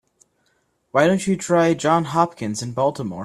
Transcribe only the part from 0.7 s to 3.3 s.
Why don't you try Johns Hopkins in Baltimore?